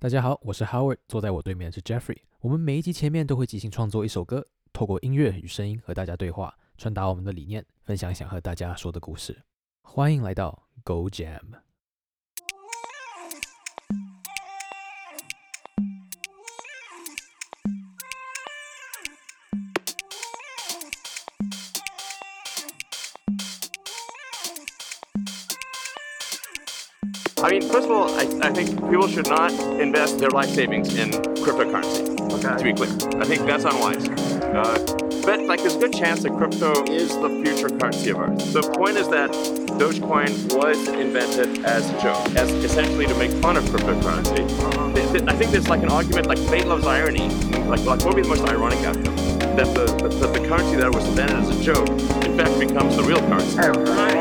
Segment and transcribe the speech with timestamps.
[0.00, 2.18] 大家好，我是 Howard，坐在我对面的是 Jeffrey。
[2.38, 9.36] 我们每一集前面都会即兴创作一首歌，透过音乐与声音和大家对话，传达我们的理念，分享想和大家说的故事。
[9.82, 11.40] 欢迎来到 Go Jam。
[27.40, 31.10] I mean, first of all, I, I think people should not invest their life savings in
[31.10, 32.18] cryptocurrency.
[32.32, 32.56] Okay.
[32.56, 32.90] To be clear,
[33.20, 34.08] I think that's unwise.
[34.08, 38.52] Uh, but like, there's a good chance that crypto is the future currency of Earth.
[38.52, 39.30] The point is that
[39.78, 45.28] Dogecoin was invented as a joke, as essentially to make fun of cryptocurrency.
[45.28, 47.28] I think there's like an argument, like fate loves irony.
[47.68, 49.14] Like, like what would be the most ironic outcome?
[49.54, 51.88] That the, that the currency that was invented as a joke,
[52.24, 54.17] in fact, becomes the real currency.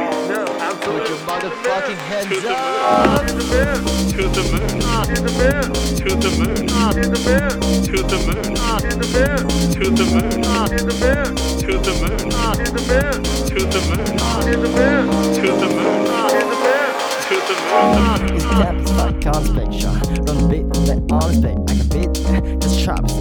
[0.87, 3.83] Put your motherfucking hands up To the moon.
[4.07, 4.79] To the moon.
[4.79, 5.67] To the moon.
[5.97, 6.63] To the moon.
[6.63, 7.51] To the moon.
[7.83, 8.55] To the moon.
[8.55, 9.83] To the moon.
[9.83, 10.47] To the moon.
[10.47, 10.63] To
[11.17, 11.27] the moon.
[11.59, 12.23] To the moon.
[12.23, 13.23] To the moon.
[13.47, 13.67] To the moon.
[13.67, 14.15] To the moon.
[15.17, 16.05] To the moon.
[16.77, 17.87] To the moon.
[18.33, 22.13] It's depth like conspecture Run bit med anspect I can beat
[22.61, 23.13] Just traps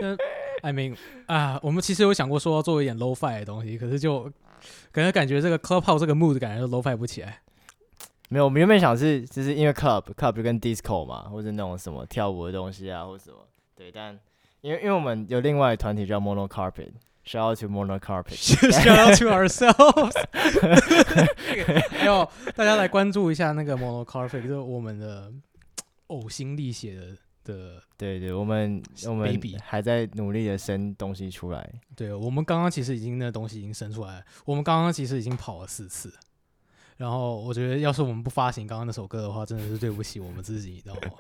[0.01, 0.17] 嗯
[0.63, 0.97] ，I mean
[1.27, 4.33] 啊，我们其实有想过说要做一点 low-fi 的东西，可是就
[4.93, 7.41] 可能感觉这个 Clubhouse 这个 mood 感觉都 low-fi 不起来。
[8.28, 13.37] 没有，我们原本想是就是因为 Club Club 就跟 Disco 嘛，或者那种什么跳舞的东西啊，或者什么。
[13.77, 14.19] 对，但
[14.62, 20.12] 因为因为我们有另外一团体叫 Mono Carpet，Shout out to Mono Carpet，Shout out to ourselves。
[21.91, 25.33] 还有大家来关注一下那个 Mono Carpet，就是我们的
[26.09, 27.16] 呕心沥血的。
[27.47, 31.73] 的对对，我们我们还在努力的生东西出来。
[31.95, 34.25] 对，我们刚刚其实已经那东西已经生出来了。
[34.45, 36.12] 我们刚刚其实已经跑了四次。
[36.99, 41.12] 然后我觉得，要是我们不发行刚刚那首歌的话，真的是对不起我们自己，你知道吗？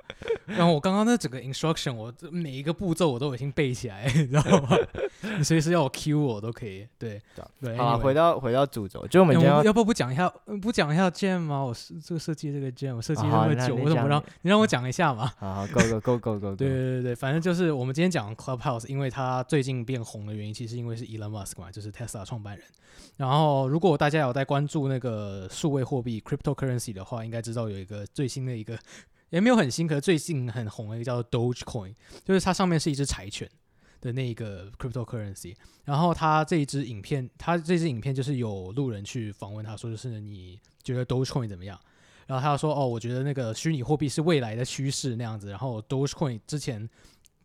[0.46, 4.70] 然后我刚刚那整个 instruction，我每一个步骤我都已经背起来，你知道吗？
[5.22, 6.86] 你 随时要我 cue 我都可以。
[6.98, 7.20] 对
[7.60, 7.76] 对。
[7.76, 10.28] 好，回到回到主轴，就我们今天要，要不不讲一下，
[10.60, 11.64] 不讲一下 Jam 吗？
[11.64, 15.32] 我设这个设计这个 Jam，我设计这么久，我怎么让你让我讲一下嘛？
[15.38, 16.56] 好，Go Go Go Go Go。
[16.56, 22.64] 对对对对，反正就是我们今天讲 Clubhouse，因为它最近变红的原因，其实因为是 Elon Musk 嘛，就是 Tesla 创办人。
[23.16, 28.78] 然后，如果大家有在关注那个数位货币 cryptocurrency 的话，应该知道有一个最新的一个，
[29.30, 31.94] 也没有很新，可是最近很红的一个叫做 Dogecoin，
[32.24, 33.48] 就是它上面是一只柴犬
[34.00, 35.54] 的那个 cryptocurrency。
[35.84, 41.78] 然后他这一支影片，他这支影片就是有路人去访问他说，就是你觉得 Dogecoin 怎么样？
[42.26, 45.50] 然后他说，哦，我觉得那个虚拟货币是未来的趋势那样子。
[45.50, 46.88] 然后 Dogecoin 之前。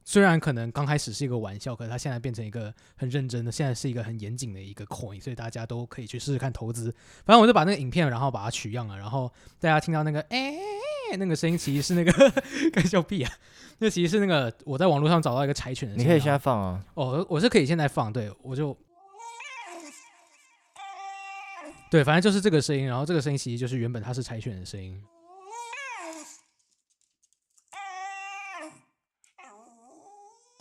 [0.03, 6.91] 虽然可能刚开始是一个玩笑，可是它现在变成一个很认真的，现在是一个很严谨的一个 coin，所以大家都可以去试试看投资。
[7.23, 10.57] 反正我就把那个影片，然后把它取样了，然后大家听到那个哎、
[11.17, 12.31] 那个声音，其实是那个
[12.73, 13.31] 该笑屁啊，
[13.79, 16.05] 那其实是那个我在网络上找到一个柴犬的声音。
[16.05, 16.83] 你可以现在放啊。
[16.93, 18.75] 哦，我是可以现在放，对，我就
[21.89, 25.01] 对，反正就是这个声音，然后这个声音其实就是原本它是柴犬的声音。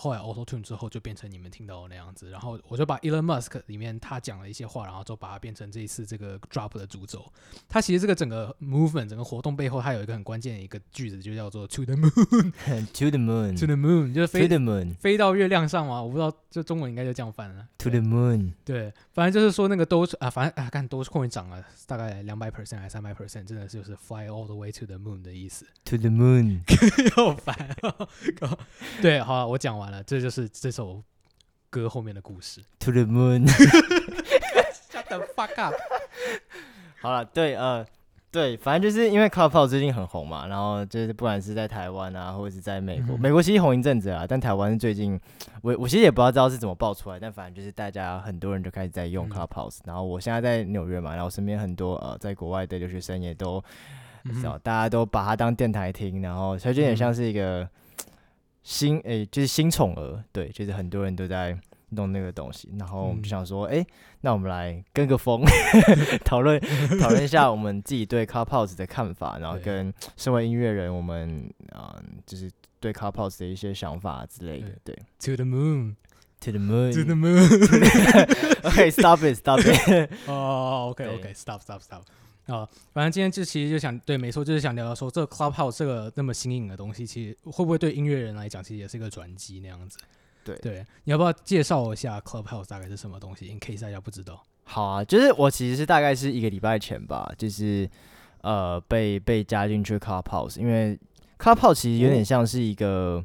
[0.00, 7.30] 后来 Auto Tune 之后就变成你们听到的那样子，然后我就把 Elon Musk 里面他讲了一些话，然后就把它变成这一次这个 Drop 的主轴。
[7.68, 16.02] 它其实这个整个 Movement 整个活动背后，它有一个很关键的一个句子，就叫做 To the Moon，To the Moon，To the Moon，就是飞 To the Moon，飞到月亮上嘛。
[16.02, 17.68] 我不知道，就中文应该就这样翻了。
[17.76, 25.66] To the Moon，对，反正就是说那个都啊，反正啊，看都是后面涨了大概两百 percent 还是三百 percent，真的就是 Fly all the way to the moon 的意思。
[25.84, 26.60] To the Moon，
[27.18, 27.54] 又烦
[28.38, 28.58] 烦。
[29.02, 29.89] 对，好了，我讲完。
[29.90, 31.02] 了，这就是这首
[31.68, 32.60] 歌后面的故事。
[32.80, 33.46] To the moon。
[34.90, 35.74] Shut the fuck up。
[37.00, 37.86] 好了，对，呃，
[38.30, 45.18] 对，反正就是因为 Clubhouse 最近很红嘛，然后就是不管是在台湾啊，或者是在美国，嗯、美国其实红一阵子啊，但台湾最近，
[45.62, 53.62] 我我其实也不知道是怎么爆出来，但反正就是大家很多人就开始在用 Clubhouse，、嗯、然后我现在在纽约嘛，然后身边很多呃在国外的留学生也都，
[54.62, 57.68] 大家都把它当电台听，然后所以就有点像是一个。
[58.62, 61.58] 新诶、欸，就是新宠儿，对，就是很多人都在
[61.90, 63.86] 弄那个东西，然后我们就想说，诶、欸，
[64.20, 65.42] 那我们来跟个风，
[66.24, 66.60] 讨论
[67.00, 74.94] 讨论一下我们自己对 Clubhouse 的看法，然后跟身为音乐人，我们啊、呃，就是对 Clubhouse 的一些想法之类的，对。
[74.94, 75.96] 对 To the moon,
[76.40, 77.46] to the moon, to the moon.
[78.62, 80.10] OK，stop it，stop it。
[80.26, 82.02] 哦，OK，OK，stop，stop，stop。
[82.46, 89.98] 啊，反正今天就其实就想对，没错，就是想聊聊说这个 Clubhouse 这个那么新颖的东西，其实会不会对音乐人来讲，其实也是一个转机那样子。
[90.42, 94.42] 对对，你要不要介绍一下 Clubhouse 大概是什么东西？In case 大家不知道。
[94.64, 97.88] 好啊，就是我其实是大概是一个礼拜前吧，就是
[98.40, 100.98] 呃被被加进去 Clubhouse，因为
[101.38, 102.86] Clubhouse 其实有点像是一个。
[102.86, 103.24] 哦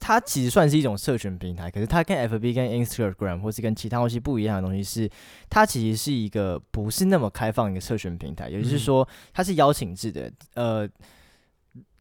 [0.00, 5.10] 它其实算是一种社群平台，可是它跟 FB、跟 Instagram 或是跟其他东西不一样的东西是，
[5.50, 10.88] 它其实是一个不是那么开放的一个社群平台，也就是说它是邀请制的，呃，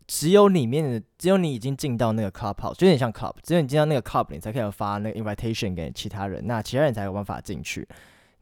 [0.07, 7.85] 只有里面的只有你已经进到那个 Clubhouse，就有点像 Club，只有你进到那个 Club，你才可以发那个 invitation 给其他人，那其他人才有办法进去。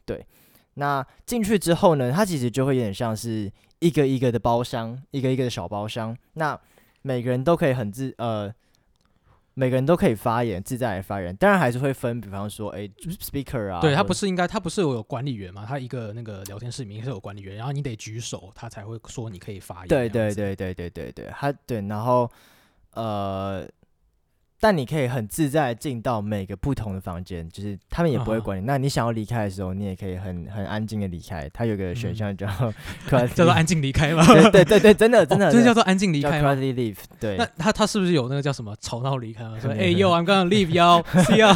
[0.05, 0.23] 对，
[0.75, 6.59] 那进去之后呢，它其实就会有点像是一个一个的包厢，一个一个的小包厢，那
[7.01, 8.53] 每个人都可以很自呃。
[9.55, 15.65] 每个人都可以发言，自在的发言，当然还是会分，比方说，哎、欸，speaker 啊，对他不是应该，他不是有管理员嘛？
[15.65, 19.87] 他一个那个聊天室里面是有管理员，然后你得举手，他才会说你可以发言。
[19.87, 22.29] 对对对对对对对，他对，然后
[22.91, 23.67] 呃。
[24.59, 28.61] 但你可以很自在进到每个不同的房间，就是他们也不会管你。
[28.61, 28.65] Uh.
[28.65, 31.49] 那你想要离开的时候，你也可以很很安静的离开。
[31.53, 32.73] 它有个选项叫、嗯、
[33.35, 34.25] 叫做安静离开吗？
[34.25, 36.97] 对对对对，真的真的，这、哦、叫做安静离开吗？Leave。
[37.19, 37.37] 对。
[37.37, 39.57] 那他他是不是有那个叫什么吵闹离开吗？
[39.61, 41.53] 说哎呦，I'm gonna leave you，See you。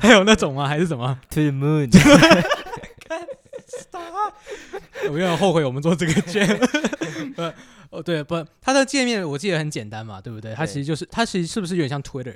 [0.00, 0.68] 还有那种吗？
[0.68, 1.90] 还是什么？To the moon。
[5.04, 6.44] 我有点后悔我们做这个节
[7.90, 10.54] 哦，对，不，它的界面我记得很简单嘛，对不对？
[10.54, 12.34] 它其实就是，它其实是不是有点像 Twitter？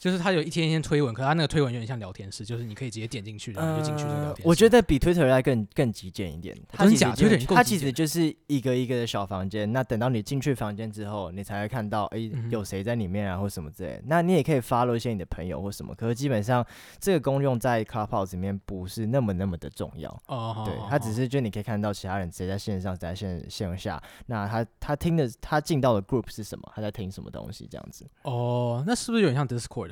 [0.00, 4.48] 就是他有一天一天推文，可是它那个推文有点像聊天室，就是你可以直接点进去，然后就进去这个聊天室。
[4.48, 6.56] 我觉得比 Twitter 要更更极简一点。
[6.72, 9.70] 它真假？Twitter 它其实就是一个一个的小房间。
[9.70, 14.00] 那等到你进去房间之后，你才会看到，哎，有谁在里面啊，或什么之类。
[14.06, 15.94] 那你也可以 follow 一些你的朋友或什么。
[15.94, 16.66] 可是基本上
[16.98, 20.10] 这个功用在 Clubhouse 里面不是那么那么的重要。
[20.28, 20.62] 哦。
[20.64, 24.02] 对，它只是就你可以看到其他人谁在线上，谁在线线下。
[24.24, 26.72] 那他他听的他进到的 group 是什么？
[26.74, 27.68] 他在听什么东西？
[27.70, 28.08] 这样子。
[28.22, 29.89] 哦，那是不是有点像 Discord？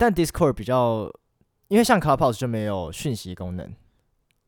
[0.00, 1.12] 但 Discord 比较，
[1.68, 3.70] 因为像 Clubhouse 就没有讯息功能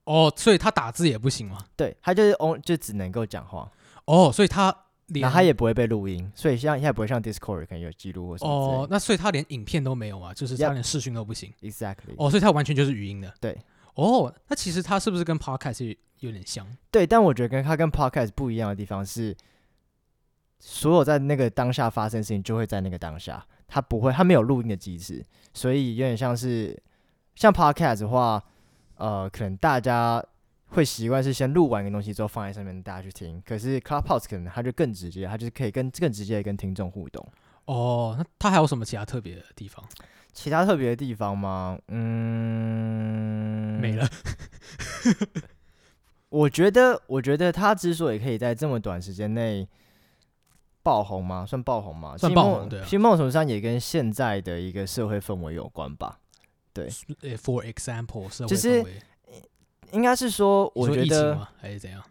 [0.04, 1.58] 哦，所以他打字也不行吗？
[1.76, 3.70] 对，他就是 on 就只能够讲话
[4.06, 4.75] 哦，所以他
[5.08, 11.52] 连他也不会被录音，所以像现在不会像 Discord 可能有记录或什么哦，那所以他连影片都没有啊，就是他连视讯都不行。
[11.60, 12.14] Exactly。
[12.16, 13.31] 哦，所以他完全就是语音的。
[13.38, 13.55] 对。
[13.96, 16.67] 哦，那其实他是不是跟 Podcast 有点像？
[16.91, 19.36] 对，但我觉得跟他跟 Podcast 不一样的地方是，
[20.58, 23.46] 所有在那个当下发生的事情就会在那个当下。
[23.74, 25.24] 它不会，它没有录音的机制，
[25.55, 26.79] 所以有点像是
[27.34, 28.43] 像 podcast 的话，
[28.96, 30.22] 呃，可能大家
[30.67, 33.43] 会习惯是先录完一个东西之后放在上面，大家去听。
[33.46, 37.26] 可是 Clubhouse 可能它就更直接，它就是可以跟更直接的跟听众互动。
[37.64, 39.82] 哦，那它还有什么其他特别的地方？
[40.34, 41.79] 其他特别的地方吗？
[41.88, 44.06] 嗯，没了。
[46.29, 49.67] 我觉得，我觉得它之所以可以在这么短时间内。
[50.82, 51.46] 爆红吗？
[51.46, 52.17] 算爆红吗？
[52.19, 52.84] 算爆红，对啊。
[52.84, 56.19] 其实某种程度上也跟现在的一个社会氛围有关吧。
[56.72, 56.89] 对
[57.36, 58.84] ，For example，社会氛围就是
[59.93, 61.46] 应该是说，我觉得？
[61.60, 62.03] 还是怎样？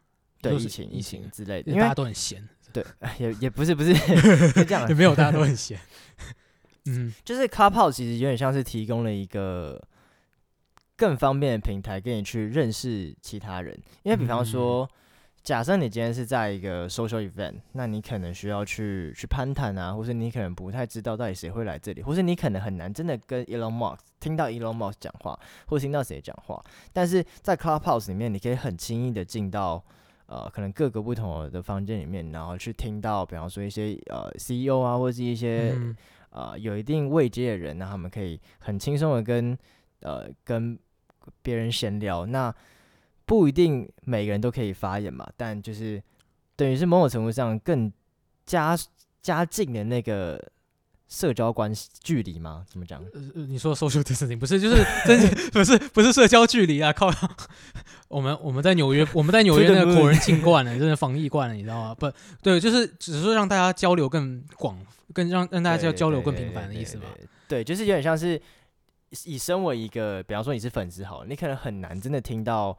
[0.42, 2.48] 对，疫情、疫情之类的，因为大家都很闲。
[2.72, 2.86] 对，
[3.20, 3.94] 也也不是不是
[4.64, 5.80] 这样，也 没有大家都很闲。
[6.86, 9.82] 嗯，就是 Clubhouse 其实有点像是提供了一个
[10.96, 13.78] 更方便的平台，给你去认识其他人。
[14.04, 14.90] 因为比方说。
[15.44, 26.64] 假设你今天是在一个 social event，那你可能需要去去攀谈啊，或是你可能不太知道到底谁会来这里，或是你可能很难真的跟 Elon Musk 听到 Elon Musk 讲话，或听到谁讲话。
[26.94, 29.84] 但是在 Clubhouse 里面，你可以很轻易的进到
[30.28, 35.96] 呃可能各个不同的房间里面，然后去听到，比方说一些呃 CEO 啊，或是一些、嗯、
[36.30, 39.58] 呃有一定位阶的人，那他们可以很轻松的跟
[40.02, 40.78] 呃跟
[41.42, 42.28] 别人闲聊。
[42.28, 42.54] 那
[43.32, 46.04] 不一定每个人都可以发言嘛，但就是
[46.58, 47.90] 等于是某种程度上更
[48.46, 48.78] 加
[49.22, 50.38] 加近的那个
[51.08, 52.66] 社交关系距离吗？
[52.68, 53.02] 怎么讲？
[53.14, 55.18] 呃，你说 social distancing 不是，就是 真
[55.52, 56.92] 不是不是社交距离啊！
[56.92, 57.10] 靠，
[58.10, 61.96] 我们我们在纽约，我们在纽约那个国人进惯了，真的防疫惯了，你知道吗？
[61.96, 62.12] 不
[62.44, 64.78] 对，就是只是让大家交流更广，
[65.14, 67.06] 更让让大家交交流更频繁的意思嘛？
[67.48, 68.42] 对，就是有点像是
[69.24, 72.78] 以身为一个，比方说你是粉丝好了，你可能很难真的听到。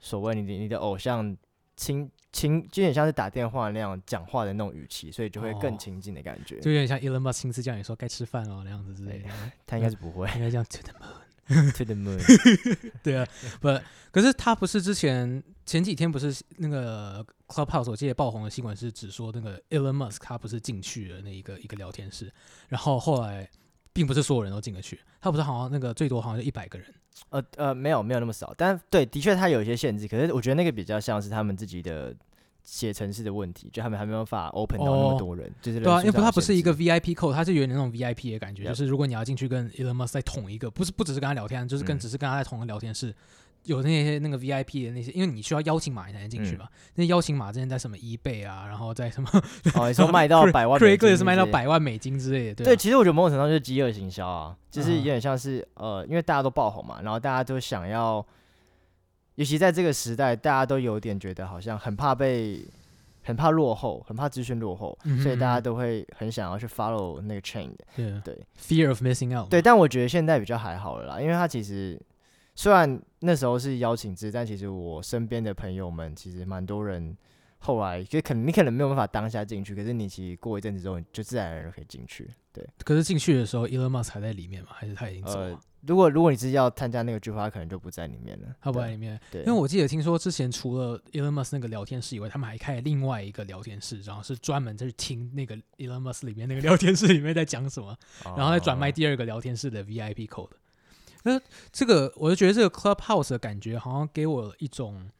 [0.00, 1.36] 所谓你的你的偶像
[1.76, 9.28] 亲亲，就有点像是打电话那样讲话的那种语气，所以就会更亲近的感觉，哦、就有点像 Elon Musk 亲自叫你说该吃饭了那样子之类的。
[9.66, 12.20] 他应该是不会， 应该这样 To the moon，To the moon。
[13.02, 13.26] 对啊，
[13.60, 13.68] 不，
[14.10, 22.32] 可是他不是之前前几天不是那个 Clubhouse 我记得爆红的新闻是只说那个 Elon Musk 他不是进去了那一个一个聊天室，
[22.68, 23.48] 然后后来
[23.92, 26.86] 并不是所有人都进得去，他不是好像那个最多好像就一百个人。
[27.30, 30.08] 呃呃，没有没有那么少，但对，的确他有一些限制。
[30.08, 32.14] 可是我觉得那个比较像是他们自己的
[32.62, 35.46] 写程式的问题，就他们还没有办法 open 到那么多人。
[35.46, 38.64] 哦、就是对啊，因为它不是一个 VIP code，它是有点那种 VIP 的感觉。
[38.64, 43.14] 就是如果你要进去跟 Elon Musk 在同一个，不是不只是跟他聊天，就是跟、嗯、只是跟他在同一个聊天室。
[43.64, 46.66] 有那些那个 VIP 的那些，因为你需要邀请码你才能进去嘛。
[46.70, 49.28] 嗯、那邀请码之前在什么 eBay 啊，然后在什么
[49.74, 52.54] 哦，你说卖到百万美金，对，是卖到百万美金之类的。
[52.54, 58.24] 对，对，其实我觉得某种程度上就是饥饿行销啊，就是有点像是、嗯、呃，因为大家都爆红嘛，然后大家都想要，
[59.34, 62.64] 尤其在这个时代，大家都有点觉得好像很怕被，
[63.22, 67.84] 很怕落后，很怕资讯落后，嗯、所以大家都会很想要去 follow 那个 chain 的。
[67.94, 69.50] 对对，fear of missing out。
[69.50, 72.00] 对，但我觉得现在比较还好了啦，因为它其实。
[72.60, 77.16] 虽然那时候是邀请制，但其实我身边的朋友们其实蛮多人，
[77.58, 82.28] 后来就可能你可能没有办法当下进去，可是你其实过一阵子之后，就自然而然可以进去。
[82.52, 84.68] 对，可是进去的时候，Elon Musk 还在里面吗？
[84.74, 85.46] 还是他已经走了？
[85.46, 88.54] 呃，如果如果你是要参加那个聚会，他可能就不在里面了。
[88.60, 100.50] 他不在里面，对，因为我记得听说之前除了 Elon Musk 那个聊天室以外，他们还开了另外一个聊天室，然后是专门就是听那个 Elon Musk 里面那个聊天室里面在讲什么，哦、然后再转卖第二个聊天室的 VIP code。
[101.24, 105.10] 那这个，我就觉得这个 Clubhouse 的感觉，好像给我一种，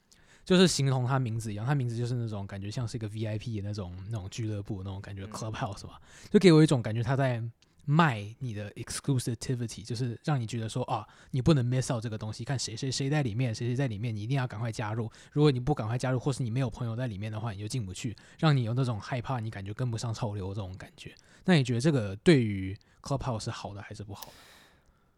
[0.45, 7.43] 就是形容它名字一样，它名字就是那种感觉，像是一个 VIP 的那种那种俱乐部那种感觉，Clubhouse 吧，就给我一种感觉，它在
[7.85, 15.11] 卖你的 exclusivity，就是让你觉得说啊，你不能 miss out 这个东西，看谁谁谁在里面，谁谁在里面，你一定要赶快加入。
[15.33, 21.15] 如果你不赶快加入，或是你没有朋友在里面的话，你就进不去，让你有那种害怕，你感觉跟不上潮流这种感觉。
[21.45, 24.33] 那你觉得这个对于 Clubhouse 是好的还是不好的？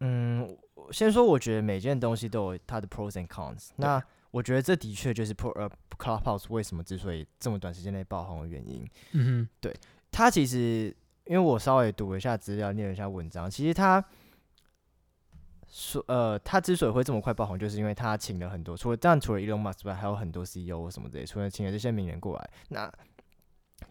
[0.03, 0.59] 嗯。
[0.91, 3.71] 先说，我觉得每件东西都有它的 pros and cons。
[3.77, 8.87] 那我觉得这的确就是 pro 呃 Clubhouse 为什么之所以这么短时间内爆红的原因。
[9.13, 9.75] 嗯哼，对，
[10.11, 10.95] 它其实
[11.25, 14.05] 因为我稍微读了一下资料，念了一下文章，其实它
[15.69, 22.93] 说呃，他之所以会这么快爆红，就是因为他请了很多，除了当然除了 Elon Musk 之外，还有很多 CEO 什么之类，除了请了这些名人过来，那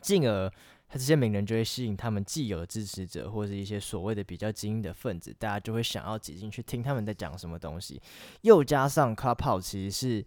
[0.02, 0.52] 进而。
[0.94, 8.02] 他这些名人就会吸引他们既有的支持者，或者是一些所谓的比较精英的分子，大家就会想要挤进去听他们在讲什么东西。
[8.42, 10.26] 又加上 Clubhouse 其实是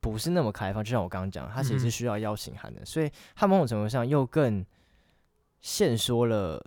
[0.00, 4.64] 不是那么开放，就像我刚刚讲，它其实是需要邀请函的，嗯、所以它某种程度上又更
[5.60, 6.58] 限缩了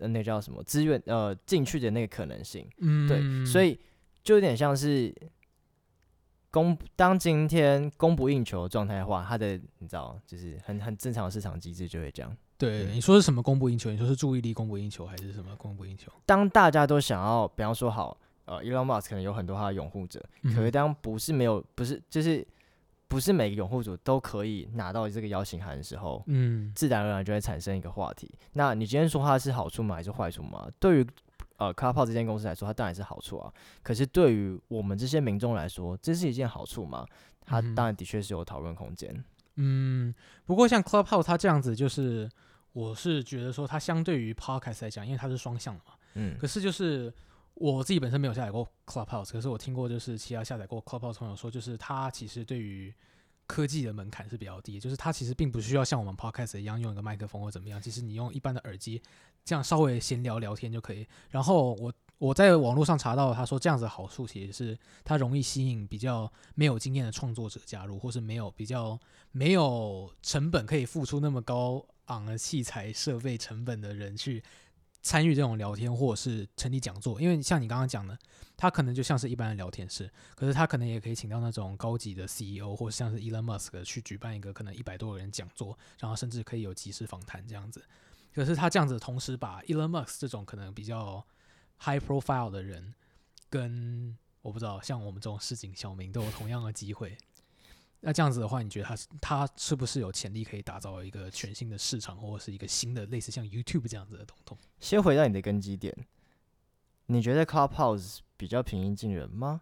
[0.00, 2.68] 那叫什么资源呃进去的那个可能性。
[2.78, 3.78] 嗯，对，所以
[4.24, 5.14] 就有点像是
[6.50, 12.36] 供当今天供不应求的状态的话，它的你知道就是很很正常的市场机制就会这样。
[12.60, 13.90] 对，你说是什么供不应求？
[13.90, 16.12] 你说是注意力供不应求，还是什么供不应求？
[16.26, 18.14] 当大家都想要，比方说好，
[18.44, 22.46] 呃，Elon Musk 可能有很多他的拥护者，嗯、可是当不是没有，不是就是
[23.08, 28.30] 不是每个拥护者都可以拿到这个邀请函的时候，嗯，自然而然就会产生一个话题。
[28.52, 29.94] 那你今天说它是好处吗？
[29.94, 30.68] 还是坏处吗？
[30.78, 31.06] 对于
[31.56, 33.50] 呃 Clubhouse 这间公司来说，它当然是好处啊。
[33.82, 37.06] 可是对于我们这些民众来说，这是一件好处吗？
[37.46, 39.24] 它当然的确是有讨论空间。
[39.56, 40.14] 嗯，
[40.44, 42.28] 不过像 Clubhouse 它这样子就是。
[42.72, 45.92] 我是觉得说，它相对于 Podcast 来讲，因为它是双向的嘛。
[46.14, 46.36] 嗯。
[46.38, 47.12] 可是就是
[47.54, 52.94] 我自己本身没有下载过 Clubhouse，可是我听过就是其他下载过 Clubhouse 朋友说，就是它其实对于
[53.46, 59.02] 科技的门槛是比较低，就是它其实并不需要像我们 Podcast 一样用一个麦克风或怎么样，其实你用一般的耳机
[59.44, 61.04] 这样稍微闲聊聊天就可以。
[61.30, 68.96] 然后我我在网络上查到，他说这样子的好处其实是它容易吸引比较没有经验的创作者加入，或是没有比较
[69.32, 74.42] 没有成本可以付出那么高昂的器材设备成本的人去
[75.02, 77.20] 参与这种聊天，或者是成立讲座。
[77.20, 78.18] 因为像你刚刚讲的，
[78.56, 87.82] 他可能就像是一般的聊天室，可是他可能也可以请到那种高级的 CEO，或者像是 Elon Musk 去举办一个可能一百多个人讲座，然后甚至可以有即时访谈这样子。
[88.34, 91.24] 可是他这样子同时把 Elon Musk 这种可能比较
[91.78, 92.94] high profile 的人，
[93.48, 97.16] 跟我不知道像我们这种市井小民都有同样的机会。
[98.02, 104.56] 那这样子的话，你觉得他是他是不是有潜力可以打造一个全新的市场，或者是一个新的类似像 YouTube 这样子的东东？
[104.78, 105.94] 先回到你的根基点，
[107.06, 109.60] 你觉得 Clubhouse 比较平易近人吗？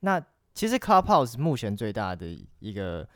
[0.00, 0.18] 那
[0.54, 2.26] 其实 Clubhouse 目前最大的
[2.58, 3.06] 一个，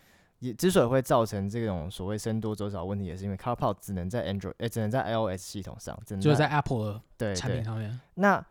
[0.41, 7.99] 也之所以会造成这种所谓僧多粥少问题，也是因为 Clubhouse 只能在 Android，哎、欸，只能在 iOS 系统上，只能就是在 Apple 的产品上面。
[8.17, 8.45] 那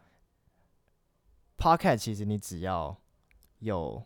[1.59, 2.99] Podcast 其实你只要
[3.59, 4.03] 有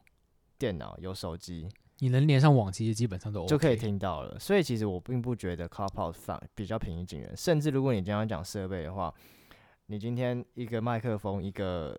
[0.58, 1.70] 电脑、有手机。
[2.03, 4.39] 你能连上网，其实基本上都、OK、就可以听到了。
[4.39, 7.38] 所以其实我并不觉得 Clubhouse 反比较平易近人。
[7.38, 9.13] 甚至如果你经常讲设备的话，
[9.86, 11.96] 你今天一个麦克风、一个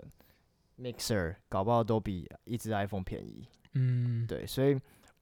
[0.80, 3.46] mixer，搞不好都比一只 iPhone 便宜。
[3.74, 4.44] 嗯，对。
[4.44, 4.76] 所以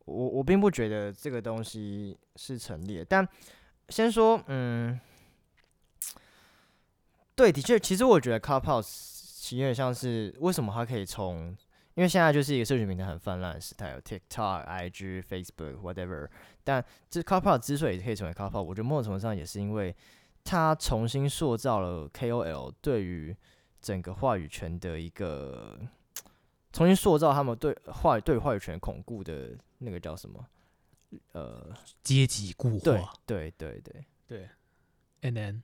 [0.06, 3.04] 我我并不觉得这个东西是成立的。
[3.04, 3.28] 但
[3.90, 4.98] 先说，嗯，
[7.34, 8.88] 对，的确，其实我觉得 Clubhouse
[9.42, 11.54] 其实有点像是为什么它可以从。
[11.94, 16.28] 因为现在就是一个社群平台很泛滥的时代，有 TikTok、IG、Facebook、whatever。
[16.62, 19.94] 但这 Clubhouse 之所以可以成为 Clubhouse，我觉得某种程度上也是因为
[20.44, 23.36] 它重新塑造了 KOL 对于
[23.80, 25.78] 整个话语权的一个
[26.72, 30.46] 重新塑造他们对话对话语权巩固的那个叫什么？
[31.32, 33.12] 呃，阶级固化。
[33.26, 34.48] 对对对对对。
[35.22, 35.62] And then，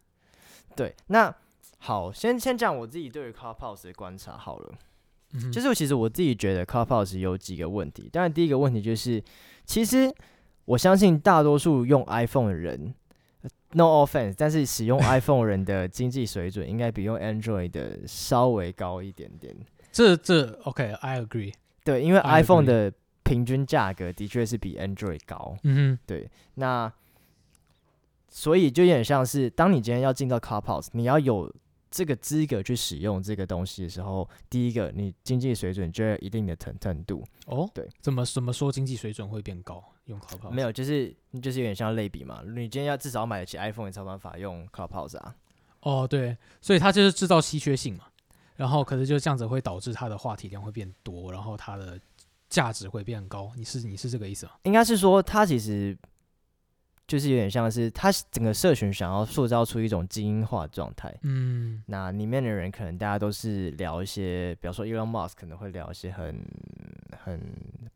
[0.75, 1.35] 对，那
[1.79, 4.75] 好，先先讲我自己对于 Clubhouse 的观察好了。
[5.53, 8.09] 就是其实我自己觉得 Clubhouse 有几个问题。
[8.11, 9.23] 当然，第一个问题就是，
[9.65, 10.11] 其实
[10.65, 12.95] 我相信大多数用 iPhone 的人
[13.73, 19.55] ，No offense，但是使用 iPhone 人的经济水准应该比用 Android 的稍微高一点点。
[19.93, 21.53] 这这 OK，I agree。
[21.85, 22.93] 对，因为 iPhone 的
[23.23, 25.57] 平均价格的确是比 Android 高。
[25.65, 26.31] 嗯哼，对。
[26.55, 26.91] 那
[28.31, 31.53] 所以就有点像是，当你今天要进到 Clubhouse，你要有。
[31.97, 37.67] 这个资格去使用这个东西的时候，第一个，你经济水准就要一定的程程度哦。
[37.73, 39.83] 对，怎么怎么说经济水准会变高？
[40.05, 42.43] 用 Clubhouse 没有，就是就是有点像类比嘛。
[42.45, 45.35] 你今天要至少买得起 iPhone，你才有办法用 Clubhouse 啊。
[45.81, 48.05] 哦，对，所以它就是制造稀缺性嘛。
[48.57, 51.99] 然后可是就这样子会导致它的话题量会变多，然后它的
[52.51, 53.51] 价值会变高。
[53.57, 54.53] 你是你是这个意思吗？
[54.65, 55.97] 应该是说它其实。
[57.07, 66.45] 就是有点像是他整个社群想要塑造出一种精英化状态，嗯，那里面的人可能大家都是聊一些，比方说 Elon Musk 可能会聊一些很
[67.17, 67.41] 很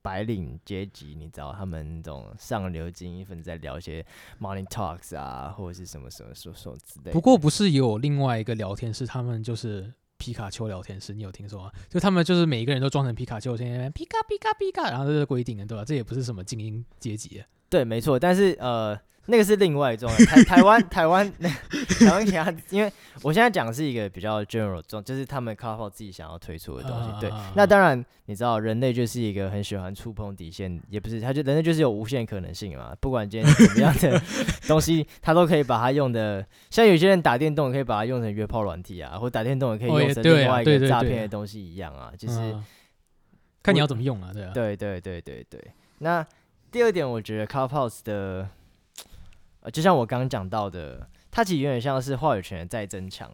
[0.00, 4.04] 白领阶级，你知道他们那种上流精英分子在聊一些
[4.40, 7.10] Money Talks 啊，或者是什么什么什么什么之类。
[7.10, 11.72] 不过不是有另外一个聊天室，他们就是皮卡丘聊天室，你有听说吗？
[11.88, 15.84] 就他们就是每一个人都装成皮卡丘，天天皮卡皮卡皮卡，然后这是规定的，对吧？
[15.84, 17.42] 这也不是什么精英阶级。
[17.70, 21.48] 对，没错，但是呃，那个是另外一种台台湾台湾那
[22.04, 27.10] 台湾其他，因为我现在讲的是一个比较 general 状，就是他们 Clubhouse 自己想要推出的东西。
[27.10, 32.92] 啊、对，那当然你知道，人类就是一个很喜欢触碰底线，也不是，他就人类就是有无限可能性嘛。
[33.00, 34.20] 不管今天什么样的
[34.66, 42.52] 东西，他都可以把它用的，像有些人打电动可以把它用成约炮软体啊，或打电动也可以用成另外一个诈骗的东西一样啊，就是
[43.62, 45.64] 看你要怎么用啊，对啊，对对对对对，
[45.98, 46.26] 那。
[46.70, 48.48] 第二点，我觉得 Clubhouse 的，
[49.60, 53.30] 呃，就像我刚刚讲到的，它其实有点像是话语权再增强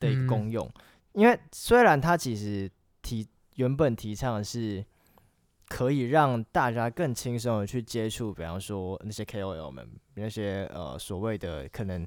[0.00, 0.66] 的一个功用。
[0.66, 2.68] 嗯、因为虽然它其实
[3.00, 4.84] 提原本提倡的是
[5.68, 12.04] 可以让大家更轻松的去接触，比方说那些 KOL 们，那些呃所谓的可能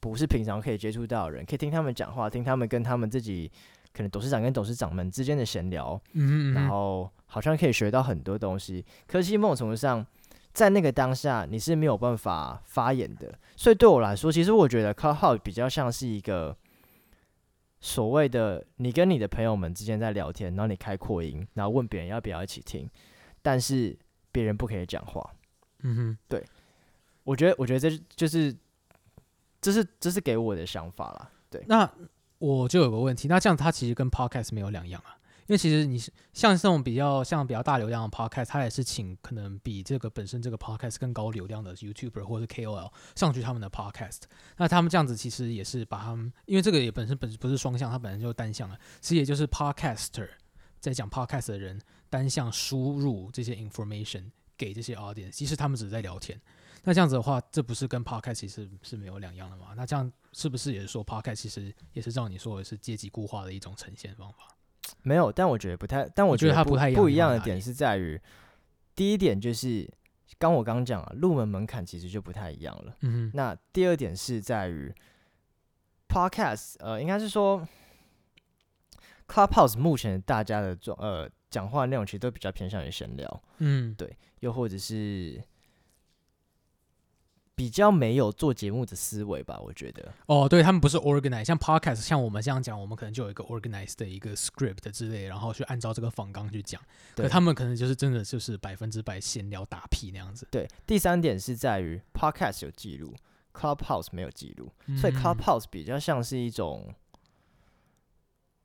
[0.00, 3.50] 不是平常可以接触到的人，可以听他们讲话，听他们跟他们自己。
[3.94, 8.84] 可能董事长跟董事长们之间的闲聊，嗯，然后好像可以学到很多东西。
[9.06, 10.04] 可惜某种程度上，
[10.52, 13.32] 在那个当下，你是没有办法发言的。
[13.54, 16.56] 所以对我来说，其实我觉得 Clubhouse 比较像是一个
[17.78, 22.90] 所谓的你跟你的朋友们之间在聊天，然后你开扩音，然后问别人要不要一起听，
[23.42, 23.96] 但是
[24.32, 25.24] 别人不可以讲话。
[25.84, 26.44] 嗯哼，对，
[27.22, 28.52] 我觉得，我觉得这就是，
[29.60, 31.30] 这是这是给我的想法啦。
[31.48, 31.88] 对，那。
[32.44, 44.22] 我就有个问题，那这样它其实跟 podcast 没有两样啊，因为其实你是像这种比较像比较大流量的 podcast，它也是请可能比这个本身这个 podcast 更高流量的 YouTuber 或者 KOL 上去他们的 podcast。
[44.58, 50.28] 那他们这样子其实也是把他们，因为这个也本身本不是双向，它本身就单向的，其实也就是 podcaster
[50.80, 51.80] 在讲 podcast 的人
[52.10, 54.24] 单向输入这些 information
[54.56, 56.38] 给这些 audience，其实他们只是在聊天。
[56.86, 59.68] 那这样子的话，这不是跟 podcast 其实是没有两样的吗？
[59.74, 64.38] 那这样是不是也是说 podcast 其实也是照你说的是阶级固化的一种呈现方法？
[65.02, 67.02] 没有，但我觉得不太，但我觉得，它不太一样。
[67.02, 68.20] 不一样的点是在于，
[68.94, 69.90] 第一点就是
[70.38, 72.94] 刚我刚讲了，入门门槛其实就不太一样了。
[73.00, 73.30] 嗯哼。
[73.34, 74.94] 那第二点是在于
[76.06, 77.66] podcast，呃，应该是说
[79.26, 83.42] Clubhouse 目前大家的状呃讲话内容其实都比较偏向于闲聊。
[83.58, 85.42] 嗯，对，又或者是。
[87.56, 90.12] 比较没有做节目的思维吧，我觉得。
[90.26, 96.80] 哦，对他们不是 organize，像 podcast，像我们这样讲，我们可能就有一个 organize 的一个 script 之类，然后去按照这个仿纲去讲。
[97.14, 100.48] 对，可他们可能就是真的就是百分之百闲聊打屁那样子。
[100.50, 103.14] 对，第三点是在于 podcast 有记录
[103.52, 106.92] ，Clubhouse 没有记录，嗯，所以 Clubhouse 比较像是一种，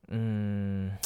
[0.07, 0.97] 嗯，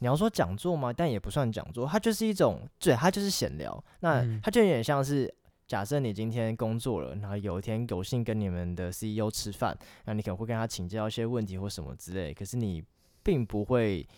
[0.00, 0.92] 你要说讲座吗？
[0.92, 3.84] 但也不算讲座，它就是一种，对，它就是闲聊。
[4.00, 5.32] 那它就有点像是。
[5.68, 12.32] 假设你今天工作了，然后有一天有幸跟你们的 CEO 吃饭，那你可能会跟他请教一些问题或什么之类。
[12.32, 12.82] 可是你
[13.22, 14.08] 并不会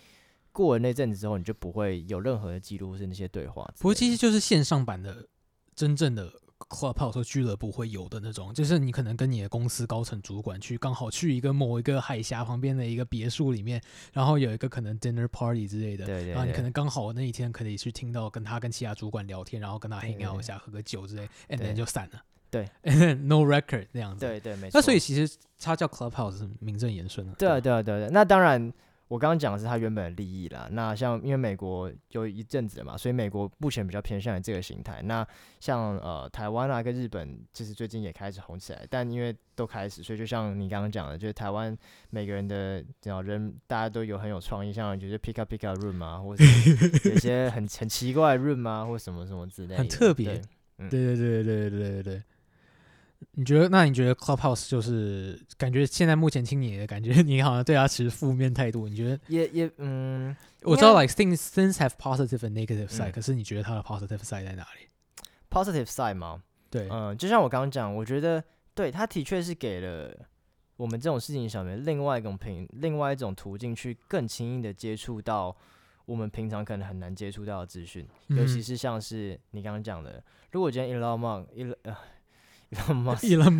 [0.52, 3.68] 过了那阵子之后，你就不会有任何的记录是那些对话。
[3.78, 5.28] 不过其实就是线上版的
[5.74, 6.32] 真正的。
[6.70, 22.64] Clubhouse 或俱乐部会有的那种，就是你可能跟你的公司高层主管去，刚好去一个某一个海峡旁边的一个别墅里面，然后有一个可能 dinner party 之类的，对对对，然后你可能刚好那一天可以去听到跟他跟其他主管聊天，然后跟他 hang out 一下，喝个酒之类，and then 就散了， 对
[23.16, 24.70] ，no record 那样子，对对没。
[24.70, 24.78] 错。
[24.78, 28.72] 那所以其实它叫 Clubhouse 是名正言顺的，对啊对啊对对，那当然。
[29.10, 30.68] 我刚刚讲的是他原本的利益啦。
[30.70, 35.02] 那像因为美国有一阵子了嘛，所以美国目前比较偏向于这个形态。
[35.02, 35.26] 那
[35.58, 38.86] 像呃台湾啊跟日本，其实最近也开始红起来。
[38.88, 41.76] 但因为都开始，所以就像你刚刚讲的，就是台湾
[42.10, 42.84] 每个人的
[43.24, 46.44] 人大家都有很有创意，像就是 pick up pick up room 啊，或者
[47.10, 50.40] 有些很 很奇怪的 room 啊，或什么什么之类的，很特别。
[50.78, 52.22] 对，对对对对对对对。
[53.32, 53.68] 你觉得？
[53.68, 58.88] 那你觉得 Clubhouse 就是感觉现在目前听你的感觉， 你好像对他持负面态度。
[58.88, 59.20] 你觉得？
[59.28, 64.88] 也也嗯，我知道 like things things have positive and negative side，、嗯、可是你觉得它的 positive side 在哪里
[65.50, 66.42] ？positive side 吗？
[66.70, 68.42] 对，嗯，就像我刚刚讲，我觉得
[68.74, 70.16] 对他的确是给了
[70.76, 75.54] 我们这种事情上面另外一种平另外一种途径，去更轻易的接触到
[76.06, 81.96] 我们平常可能很难接触到的资讯、嗯，尤其是像是你刚刚讲的，如果今天 Elon Musk 呃。
[82.70, 83.58] Elon Musk，Elon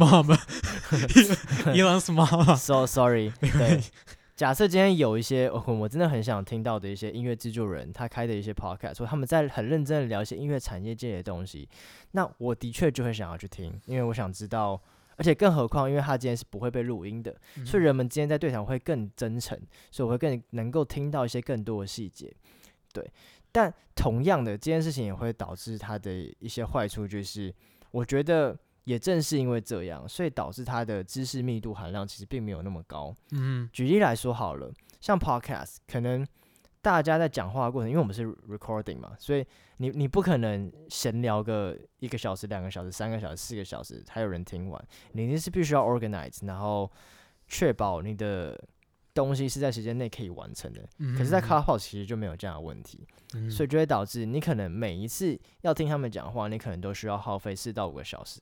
[2.14, 3.32] Musk，So sorry。
[3.40, 3.80] 对，
[4.36, 11.68] 假设今天有一些我真的很想听到的一些音乐制作人，他开的一些 podcast，说他们在很认真的聊一些音乐产业界的东西，
[12.12, 14.80] 那我的确就会想要去听，因为我想知道，
[15.16, 17.34] 而且更何况，因为他今天是不会被录音的，
[17.66, 19.58] 所以人们今天在对谈会更真诚，
[19.90, 22.32] 所以我会更能够听到一些更多的细节。
[22.92, 23.04] 对，
[23.50, 27.52] 但同样的这件事情也会导致他的一些坏处，就是
[27.90, 28.56] 我觉得。
[28.90, 33.14] 也正是因为这样，所以导致它的知识密度含量其实并没有那么高。
[33.30, 34.68] 嗯，举例来说好了，
[35.00, 36.26] 像 Podcast，可能
[36.82, 46.90] 大家在讲话的过程，因为我们是 recording 嘛，所以你你不可能闲聊个一个小时、两个小时、三个小时、四个小时，还有人听完，你一定是必须要 organize，然后
[47.46, 48.60] 确保你的
[49.14, 50.84] 东西是在时间内可以完成的。
[50.98, 58.40] 嗯，可是，在 Clubhouse 其实就没有这样的问题，嗯，所以就会导致你可能每一次要听他们讲话，你可能都需要耗费四到五个小时。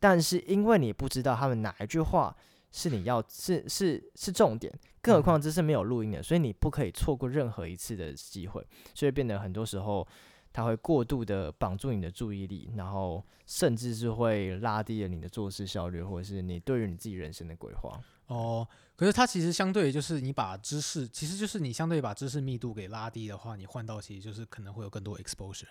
[0.00, 2.34] 但是因为你不知道他们哪一句话
[2.72, 10.06] 是你要是是是重点，更何况这是没有录音的，所以你不可以错过任何一次的机会，所以变得很多时候
[10.52, 18.00] 它会过度的绑住你的注意力，然后甚至是会拉低了你的做事效率，或者是你对于你自己人生的规划。
[18.28, 25.66] 哦，可是它其实相对就是你把知识，其实就是你相对把知识密度给拉低的话，你换到其实就是可能会有更多 exposure。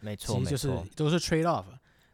[0.00, 1.64] 没错，其实就是都是 trade off。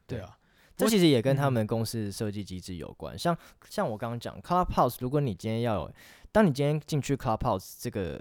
[0.06, 0.38] 对啊。
[0.83, 3.18] 这其实也跟他们公司的设计机制有关。
[3.18, 3.37] 像
[3.68, 5.92] 像我刚刚讲 Clubhouse，如果你今天要有，
[6.31, 8.21] 当你今天进去 Clubhouse 这个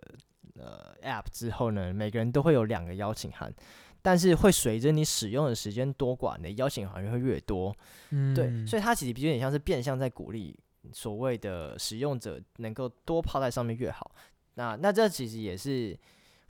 [0.56, 3.54] 呃 App 之后呢，每个人都会有两个邀请函，
[4.02, 7.76] 但是会随着你使用的时间多寡，你的邀请函会越多。
[8.10, 10.58] 嗯，对，所以它其实有点像是变相在鼓励
[10.94, 14.12] 所谓的使用者能够多泡在上面越好。
[14.56, 15.98] 那那这其实也是。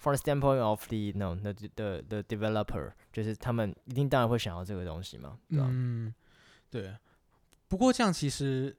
[0.01, 5.67] From the standpoint of the no the the the developer，就是他们一定当然会想要这个东西嘛，对吧？
[5.69, 6.11] 嗯，
[6.71, 6.97] 对。
[7.67, 8.75] 不过这样其实，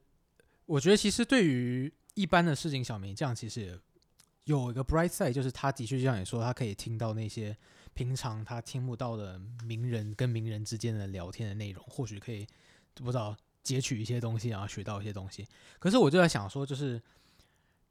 [0.65, 3.79] 我觉得其实对于一般的市井小民，这样其实也
[4.43, 7.55] 有一个 bright side，就是他的确就像你说，他可以听到那些
[7.93, 12.45] 平常他听不到的名人跟名人之间的聊天的内容，或许可以
[12.95, 13.33] 不知道
[13.63, 15.47] 截取一些东西，然后学到一些东西。
[15.79, 17.01] 可是我就在想说，就是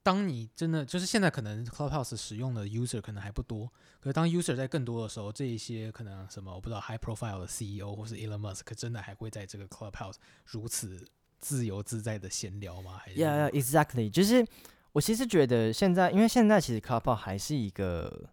[0.03, 3.67] 当你真的就是现在可能 Clubhouse 使用的 user 可能还不多，
[4.01, 11.07] 可是当 user 在更多的时候，这一些可能什么我不知道 high profile 的 CEO 或是 Elon Musk 真的还会在这个 Clubhouse 如此
[11.39, 12.99] 自由自在的闲聊吗？
[12.99, 14.47] 还是？Yeah, yeah, exactly，就是。
[14.95, 18.29] 我其实觉得现在，因为现在其实 Clubhouse 还是一个，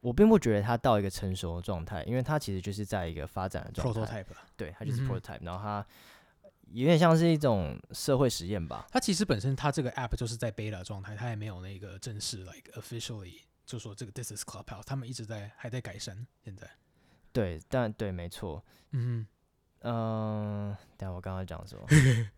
[0.00, 4.22] 我并不觉得它到一个成熟的状态，因为它其实就是在一个发展的状态。
[4.22, 5.86] Prototype，对，它就是 prototype，、嗯、然后它
[6.72, 8.86] 有点像是一种社会实验吧。
[8.90, 16.26] 它其实本身它这个 app 就是在 beta 状态，它也没有那个正式 like officially 就说这个 this is Clubhouse，他们一直在还在改善。
[16.44, 16.68] 现在，
[17.32, 18.64] 对，但对，没错。
[18.92, 19.26] 嗯
[19.80, 21.86] 嗯、呃，但我刚刚讲什么？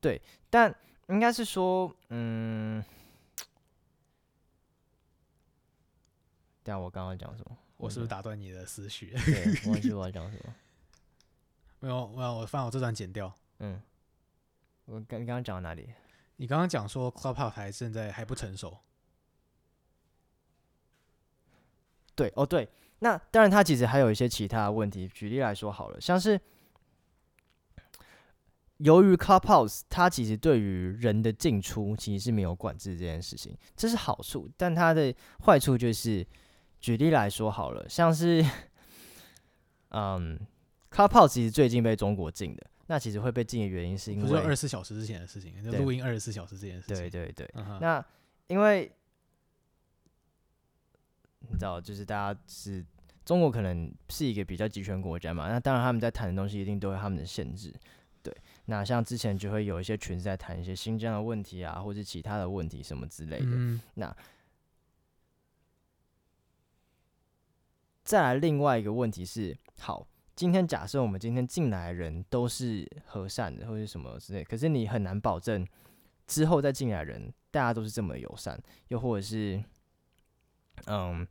[0.00, 0.72] 对，但
[1.08, 2.84] 应该是说，嗯，
[6.68, 7.56] 等下我刚刚讲什么？
[7.78, 9.16] 我是不是打断你的思绪？
[9.24, 10.54] 对，忘记我要讲什么。
[11.80, 13.34] 没有，没有，我发现我这段剪掉。
[13.60, 13.80] 嗯，
[14.84, 15.88] 我刚刚刚讲到哪里？
[16.36, 18.76] 你刚刚讲说 Clubhouse 还现在还不成熟。
[22.14, 25.08] 对，哦对，那当然，它其实还有一些其他的问题。
[25.08, 26.38] 举例来说好了，像是。
[28.76, 35.12] 由于 Clubhouse 它其实对于人的进出其实是没有管制这件事情，这是好处，但它的
[35.44, 36.24] 坏处就是，
[36.80, 38.44] 举例来说好了，像是，
[39.90, 40.38] 嗯
[40.90, 48.04] ，Clubhouse 其实最近被中国禁的，那其实会被禁的原因是因为二十四小时之前的事情，就录音二十四小时这件事情，对对对，嗯、那
[48.46, 48.90] 因为
[51.40, 52.84] 你知道，就是大家是
[53.24, 57.74] 中国可能是一个比较集权国家嘛，那当然他们在谈的东西一定都有他们的限制。
[58.20, 58.36] 对
[58.66, 63.46] 那像之前就会有一些群在谈一些新疆的问题啊，或者其他的问题什么之类的。
[63.46, 64.14] 嗯、那
[68.08, 75.62] 再来另外一个问题是，好，今天假设我们今天进来的人都是和善的，或者什么之类，可是你很难保证
[76.26, 79.62] 之后再进来的人大家都是这么友善，又或者是，
[80.86, 81.28] 嗯，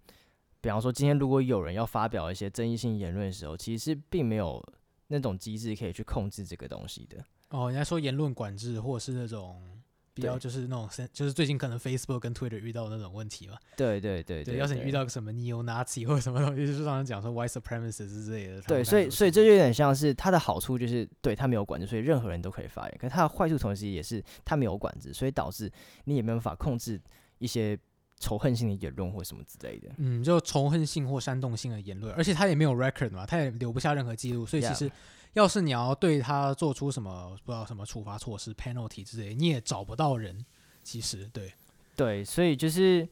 [0.61, 4.63] 比方说今天如果有人要发表一些争议性言论的时候，其实并没有。
[5.09, 9.76] 那种机制可以去控制这个东西的哦，人家说言论管制，或者是那种
[10.17, 13.55] 比较就是那种，对就是最近可能 Facebook 跟 Twitter 遇到的那种问题嘛。
[13.75, 18.61] 对对对对，对，要是你遇到个什么 Neo-Nazi 或者什么东西，就是让人讲说 White Supremacist 之类的。
[18.63, 22.97] 对，所以所以这就有点像是它的好处就是对它没有管制，所以任何人都可以发言。
[22.99, 25.71] 可是它的坏处同时也是它没有管制，所以导致
[26.05, 26.99] 你也没有办法控制
[27.37, 27.77] 一些
[28.19, 29.89] 仇恨性的言论或什么之类的。
[29.97, 34.91] 嗯，就仇恨性或煽动性的言论，而且它也没有 record 嘛，它也留不下任何记录，所以其实。
[35.33, 40.45] 要是你要对他做出什么不知道什么处罚措施 penalty 之类，你也找不到人。
[40.83, 41.53] 其实，对
[41.97, 43.05] 对，所以就是，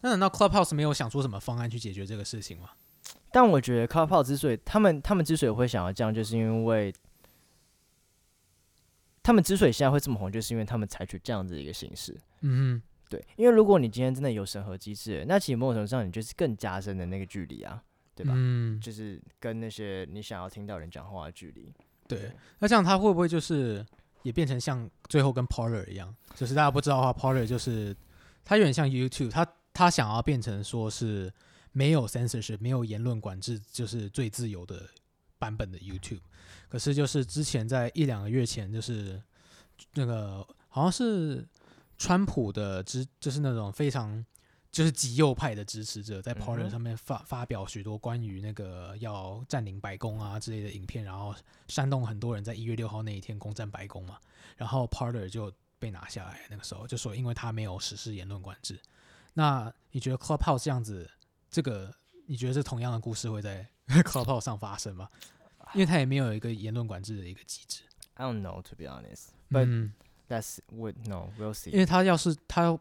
[0.00, 2.70] 那难道 Clubhouse 没有想出什么方案去解决这个事情吗？
[3.30, 6.90] 但我觉得 Clubhouse 之所以他们他们之所以会想要这样，就是因为
[9.22, 12.18] 他们之所以现在会这么红，就是因为他们采取这样子的一个形式。
[12.40, 17.82] 嗯哼，对，因为如果你今天真的有审核机制，那其实某种程度上你就是更加深的那个距离啊。
[18.18, 18.32] 对吧？
[18.36, 21.72] 嗯，就是跟那些你想要听到人讲话的距离。
[22.08, 23.86] 对，那这样他会不会就是
[24.24, 26.12] 也变成像最后跟 Parler 一样？
[26.34, 27.96] 就是大家不知道的话，Parler 就是
[28.44, 31.32] 他有点像 YouTube，他他想要变成说是
[31.70, 34.88] 没有 censorship，没有言论管制，就是最自由的
[35.38, 36.22] 版本的 YouTube。
[36.68, 39.22] 可是就是之前在一两个月前，就是
[39.94, 41.46] 那个好像是
[41.96, 44.24] 川普的支，就是那种非常。
[44.70, 51.34] 就是极右派的支持者在 Parler 上面发发表许多关于那个要占领白宫啊之类的影片，然后
[51.68, 54.18] 煽动很多人在一月六号那一天攻占白宫嘛，
[54.56, 56.46] 然后 Parler 就被拿下来。
[56.50, 58.78] 那个时候就说，因为他没有实施言论管制。
[59.32, 61.10] 那你觉得 Clubhouse 这样子，
[61.50, 61.92] 这个
[62.26, 65.08] 你觉得这同样的故事会在 Clubhouse 上发生吗？
[65.72, 67.82] 因为他也没有一个言论管制的一个机制。
[68.14, 69.90] I don't know to be honest, but
[70.28, 71.70] that's what no we'll see。
[71.70, 72.78] 因为他要是他，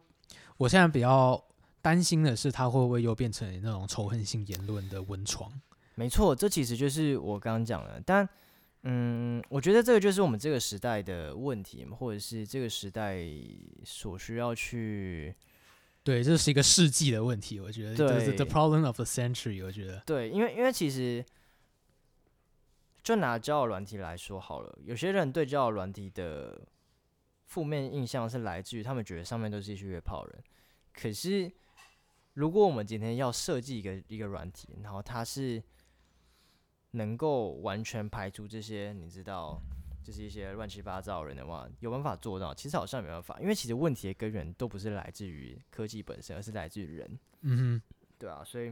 [0.57, 1.41] 我现在比较。
[1.87, 5.49] 担心的是，他会不会又变成那种仇恨性言论的温床？
[5.95, 8.03] 没错，这其实就是我刚刚讲的。
[8.05, 8.27] 但，
[8.83, 13.23] 嗯，我觉得这个就是我们这个时代的问题，或者是这个时代
[13.85, 15.33] 所需要去……
[16.03, 17.57] 对，这是一个世纪的问题。
[17.57, 19.63] 我觉得，对，the problem of the century。
[19.63, 21.23] 我觉得，对，因为因为其实，
[23.01, 26.67] 就拿交友软体来说好了，有些人对交友软体的
[27.45, 30.43] 负面印象是来自于他们觉得上面都是一些约炮人，
[30.91, 31.49] 可是。
[32.37, 35.61] 如果我们今天要设计一个一个软体，然后它是
[36.91, 39.59] 能够完全排除这些，你知道，
[40.03, 42.53] 就是一些乱七八糟的人的话，有办法做到？
[42.53, 47.19] 其实好像没办法，因为其实问题的根源都不是来自于科技本身，而是来自于人。
[47.41, 47.81] 嗯，
[48.19, 48.71] 对啊，所以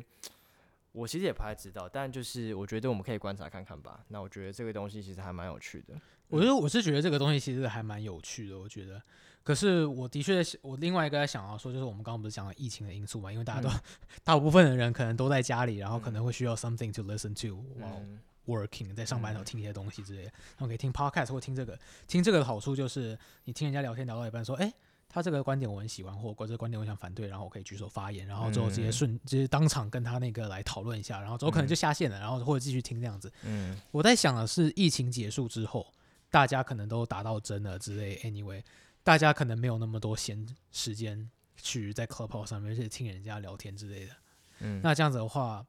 [0.91, 4.05] 我其实也不太知道，但就是我觉得我们可以观察看看吧。
[4.09, 5.99] 那我觉得这个东西其实还蛮有趣的。
[6.27, 9.01] 我觉得我是觉得这个东西其实还蛮有趣的，我觉得。
[9.45, 13.31] 可是我的确，我另外一个在想要说，就是我们刚刚不是讲了疫情的因素嘛？
[13.31, 13.79] 因为大家都、嗯、
[14.25, 18.03] 大部分的人可能都在家里，然后可能会需要 something to listen to while
[18.47, 20.31] working，在上班的时候听一些东西之类的。
[20.57, 24.73] 然后可以听 podcast 或听这个，听这个的好处就是你听人家聊天聊到一半，说，哎、欸，
[25.07, 33.31] 他这个观点我很喜欢，或者这个观点我想反对，然后我可以举手发言，然后之后直接顺，直接当场跟他那个来讨论一下，然后之后可能就下线了，然后或者继续听这样子。
[33.43, 35.85] 嗯，我在想的是，疫情结束之后，
[36.31, 38.63] 大家可能都达到真了之类，anyway。
[39.05, 44.13] 大家可能没有那么多闲时间去在 Clubhouse 上面去听人家聊天之类的。
[44.61, 45.63] 嗯，那这样子的话，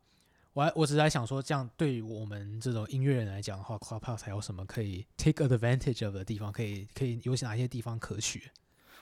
[0.54, 6.50] 我还我只是在想说，这样对于我们这种音乐人来讲的话，Clubhouse 还有什么可以 take advantage of 的地方？
[6.50, 8.50] 可以可以有哪些地方可取？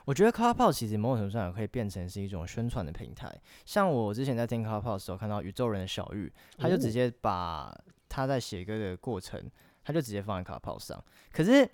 [0.03, 3.33] 我觉得 Clubhouse 其实某种程度上也可以变成是一种宣传的平台。
[3.65, 7.73] 像我之前在听 Clubhouse 的时候，看到宇宙人的小玉，他就直接把
[8.09, 9.49] 他在写歌的过程，
[9.81, 11.01] 他就直接放在 Clubhouse 上。
[11.31, 11.69] 可是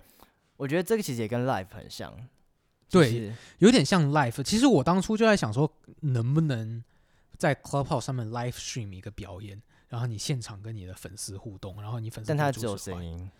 [0.56, 2.14] 我觉得这个其实也跟 Live 很像。
[2.92, 4.42] 对，有点像 live。
[4.42, 6.84] 其实我当初就在想说，能不能
[7.38, 13.30] 在 Clubhouse 上面 live stream 一个表演，然后你现场跟你的粉丝互动，然后你粉丝但他只有声音。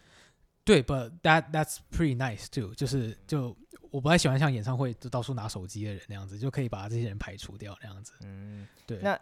[0.65, 2.75] 对，but that that's pretty nice too。
[2.75, 3.55] 就是就
[3.91, 8.15] 我不太喜欢像演唱会就到处拿手机的人那样子，就可以把这些人排除掉那样子。
[8.23, 9.01] 嗯，对。
[9.03, 9.21] 那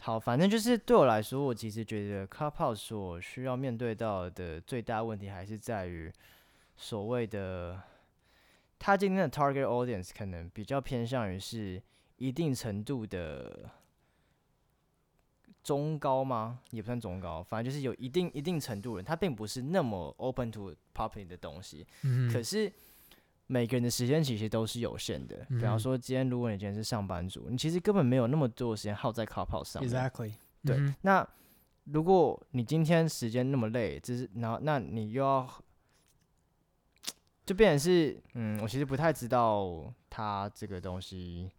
[0.00, 6.10] 好，反正就是对我来说，我其实觉得 Clubhouse 所需要面对到的最大问题还是在于
[6.78, 7.78] 所谓的。
[8.82, 11.80] 他今天的 target audience 可能比较偏向于是
[12.16, 13.70] 一定程度的
[15.62, 16.60] 中高吗？
[16.70, 21.86] 也不算中高，反正就是有一定一定程度的人，他并不是那么 open to popping 的东西。
[22.04, 22.32] 嗯。
[22.32, 22.72] 可是
[23.48, 25.44] 每个人的时间其实都是有限的。
[25.50, 29.86] 比方说，今天如果你今天是上班族，你其实根本没有那么多的时间耗在 Clubhouse 上。
[29.86, 30.32] Exactly。
[30.64, 30.78] 对。
[31.02, 31.28] 那
[31.84, 35.46] 如果你今天时间那么累，只是然后那你又要。
[37.50, 41.50] 就变成是，嗯，我其实不太知道他这个东西，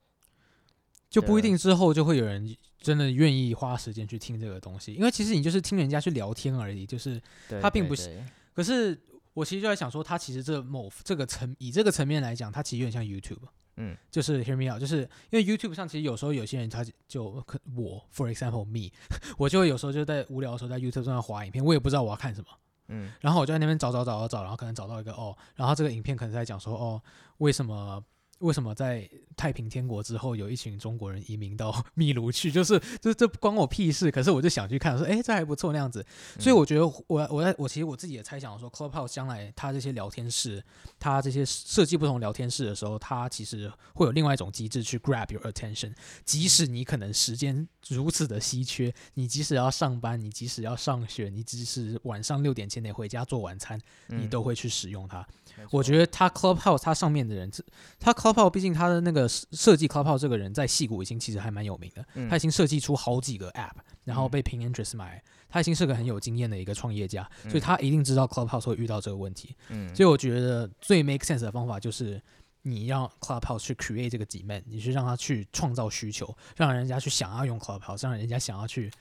[1.10, 7.22] 就不一定之后就会有人真的愿意花时间去听这个东西，因为其实你就是听人家去聊天而已，就是
[7.62, 8.24] 他并不是。
[8.54, 8.98] 可是
[9.34, 15.00] 我其实就在想说，他其实这某这个层以这个层面来讲，他其实有点像 YouTube，嗯，就是 Hear me out，就是
[15.30, 18.90] 因为 YouTube 上其实有时候有些人他就可我，for example me，
[19.38, 22.48] 我就会有时候就在无聊的时候在 YouTube 上滑影片，我也不知道我要看什么。
[22.88, 27.02] 嗯，然后我就在那边找找找找找，然后可能找到一个哦，然后这个影片可能在讲说哦，
[27.38, 28.04] 为什么？
[28.42, 32.52] 为什么在太平天国之后，有一群中国人移民到 秘鲁去？
[32.52, 34.12] 就是，这这关我屁事。
[34.12, 36.06] 可是我就想去看，说，哎，这还不错那样子。
[36.38, 40.64] 所以我觉得我，我我在我其实我自己也猜想说，Clubhouse 将来它这些聊天室，
[41.00, 45.94] 它这些设计不同聊天室的时候，它其实会有另外一种机制去 grab your attention。
[46.26, 55.26] 即使你可能时间如此的稀缺，你即使要上班，你即使要上学，你即使晚上六点前得回家做晚餐，你都会去使用它。
[55.70, 57.52] 我觉得他 Clubhouse 他上面的人，
[58.00, 69.56] 他 Clubhouse 毕竟他的那个设计 Clubhouse 这个人在戏谷已经其实还蛮有名的，他已经设计出好几个 App，然后被 Pinterest 买，他已经是个很有经验的一个创业家，所以他一定知道 Clubhouse 会遇到这个问题。
[69.94, 72.22] 所以我觉得最 make sense 的方法就是
[72.62, 78.92] 你让 Clubhouse 去 create 这个 demand，你去让他去创造需求，让人家去想要用 Clubhouse，让人家想要去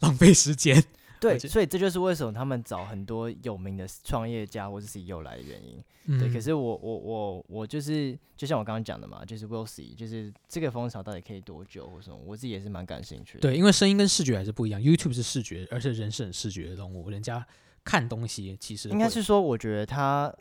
[0.00, 0.82] 浪费时间。
[1.20, 5.82] 对，所以这就是为什么他们找很多有名的创业家或者 CEO 来的原因。
[6.06, 13.40] 嗯、对，可是我我我我就是，就像我刚刚讲的嘛，就是 we'll see，就是这个风潮到底可以多久或什么，我自己也是蛮感兴趣的。
[13.40, 17.46] 对，因为声音跟视觉还是不一样，YouTube 是视觉，而且人是很视觉的动物，人家
[17.84, 20.34] 看东西其实应该是说，我觉得他，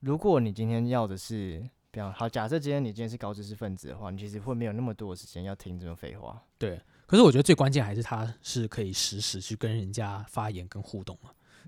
[0.00, 6.42] 如果你今天要的是，比方好，假设今天你今天是高知识分子的话，你其实会没有那么多的时间要听这种废话。
[6.58, 6.78] 对。
[7.10, 11.18] 可是我觉得最关键还是他是可以实时去跟人家发言跟互动，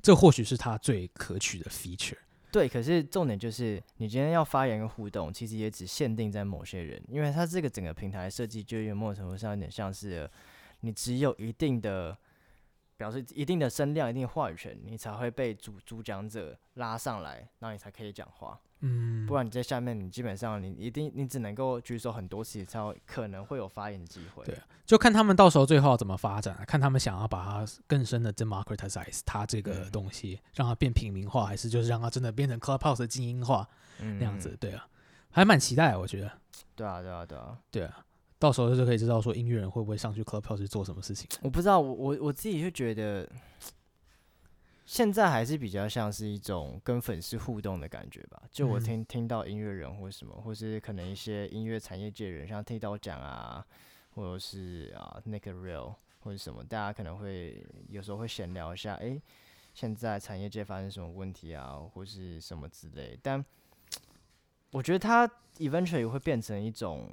[0.00, 2.16] 这或许是他最可取的 feature。
[2.52, 10.30] 对，可是重点就是你今天要发言跟互动，其实也只限定在某些人，因为他这个整个平台设计就有某种程度上有点像是
[10.82, 12.16] 你只有一定的
[13.02, 18.56] 表示一定的声量、一定的话语权，你才会被主主讲者拉上来，然后你才可以讲话。
[18.78, 24.44] 嗯，不然你在下面，你基本上你一定你只能够举手很多次，才有可能会有发言的机会。
[24.44, 34.56] 对，就看他们到时候最后要怎么发展，看他们想要把它更深的 democratize 它这个东西，嗯、让它变平民化，还是就是让它真的变成 Clubhouse 的精英化、嗯、那样子？
[34.60, 34.86] 对啊，
[35.32, 36.30] 还蛮期待，我觉得。
[36.76, 38.04] 对啊，对啊，对啊，对啊，
[38.42, 41.28] 到时候就可以知道说音乐人会不会上去 Clubhouse 做什么事情。
[41.42, 43.28] 我不知道，我我我自己就觉得。
[44.84, 48.42] 现在还是比较像是一种跟粉丝互动的感觉吧。
[48.50, 53.64] 就我听、嗯、听到音乐人或什么，或是可能一些音乐产业界人，像剃刀讲啊，
[54.16, 59.22] 或者是啊那个 real 或者什么，大家可能会有时候会闲聊一下，哎、欸，
[59.72, 63.16] 现在产业界发生什么问题啊，或是什么之类。
[63.22, 63.42] 但
[64.72, 65.26] 我觉得它
[65.58, 67.08] eventually 会变成一种。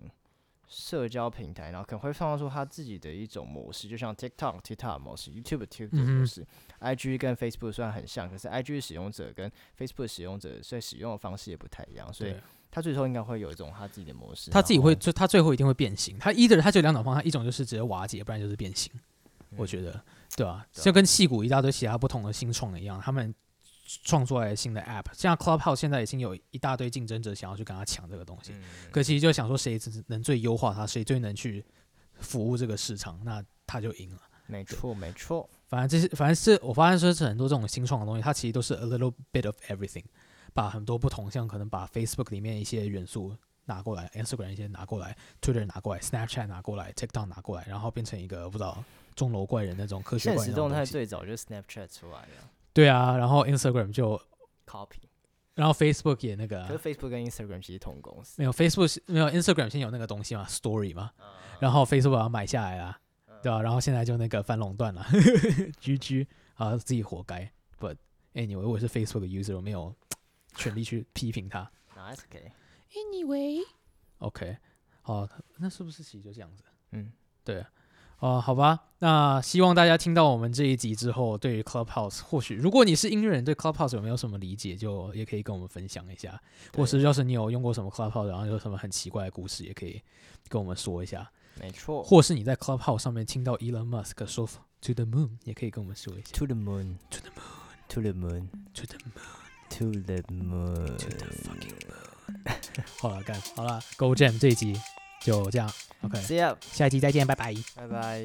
[0.69, 6.45] 社交平台，然后可能会创造出他自己的一种模式，就像 TikTok TikTok 模式，YouTube YouTube 模式、
[6.77, 12.35] 嗯、，IG 跟 Facebook 虽然很像，可是 IG 使用者跟 Facebook 使用者所以使用的方式也不太一样，所以
[12.69, 14.51] 他最后应该会有一种他自己的模式。
[14.51, 18.93] 他自己会就他最后一定会变形，他 either 他就两种方法，一种就是直接瓦解，不然就是变形。
[19.49, 19.99] 嗯、我觉得，
[20.37, 20.67] 对吧、啊？
[20.71, 23.33] 就跟戏骨一大堆其他不同的新创一样，他们。
[24.03, 31.65] 创出来新的 App，像 Clubhouse 现在已经有一大堆竞争者想要去跟他抢这个东西，嗯、可其实就想说谁能最优化它，谁最能去
[32.19, 34.21] 服务这个市场，那他就赢了。
[34.45, 35.47] 没错，没错。
[35.67, 40.03] 反正这些，反正是我发现说是很多这种新创的东西，它其实都是 a little bit of everything，
[40.53, 43.35] 把很多不同，像可能把 Facebook 里面一些元素
[43.65, 48.83] 拿过来，Instagram 一些拿过来，Twitter 拿过来，Snapchat 拿过来，TikTok 拿过来，然后变成一个不知道
[49.15, 50.43] 钟楼怪人那种科学怪人。
[50.45, 52.49] 现实动态最早就是 Snapchat 出来的。
[52.73, 54.21] 对啊，然后 Instagram 就
[54.65, 54.99] copy，
[55.55, 58.35] 然后 Facebook 也那个，可是 Facebook 跟 Instagram 其实同公司。
[58.37, 61.25] 没有 Facebook 没有 Instagram 先有那个东西嘛，Story 嘛，嗯
[61.59, 62.97] 然后 Facebook 把它买下来了，
[63.43, 63.61] 对吧、啊？
[63.61, 65.03] 然后现在就那个反垄断了
[65.81, 67.51] ，GG 啊，自己活该。
[67.77, 67.97] But
[68.33, 69.93] anyway，我是 Facebook user，我没有
[70.55, 71.69] 权利去批评他。
[71.97, 72.51] Nice okay.
[72.93, 74.57] Anyway，OK，
[75.01, 76.63] 好，那是不是其实就这样子？
[76.91, 77.11] 嗯，
[77.43, 77.65] 对。
[78.19, 86.37] 哦、呃，好吧，那希望大家听到我们这一集之后，对于 Clubhouse，或许如果你是音乐人，对 Clubhouse 有没有什么理解，就也可以跟我们分享一下。
[86.75, 90.01] 或是要是你有用过什么 Clubhouse，然后有什么很奇怪的故事，也可以
[90.49, 91.31] 跟我们说一下。
[91.61, 92.03] 没错。
[92.03, 94.45] 或是你在 Clubhouse 上面听到 Elon Musk 说
[94.81, 96.31] To the moon，也可以跟我们说一下。
[96.33, 102.53] To the moon，To the moon，To the moon，To the moon，To the moon，To the fucking moon。
[102.99, 104.77] 好了，干好了，Go Jam 这一集。
[105.21, 108.23] 就这样，OK，See you，下一期再见，拜拜，拜拜。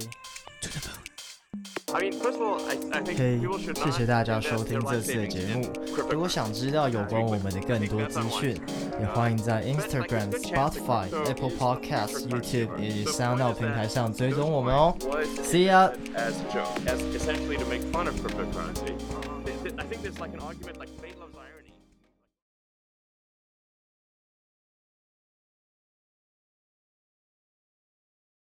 [1.93, 3.41] OK，
[3.77, 5.71] 谢谢大家收听这次的节目。
[6.11, 8.61] 如果想知道有关我们的更多资讯，
[8.99, 14.97] 也欢迎在 Instagram、Spotify、Apple Podcasts、YouTube 以及 SoundOut 平台上追踪我们哦。
[15.45, 15.93] See ya。